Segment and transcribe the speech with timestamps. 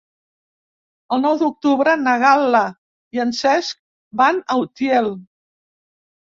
[1.17, 2.63] El nou d'octubre na Gal·la
[3.19, 3.79] i en Cesc
[4.25, 5.15] van a Utiel.